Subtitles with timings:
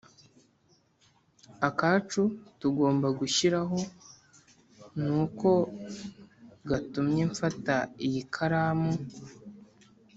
[1.69, 2.21] akacu
[2.59, 3.79] tugomba gushyiraho,
[5.05, 5.51] ni ko
[6.69, 7.75] gatumye mfata
[8.05, 8.91] iyi karamu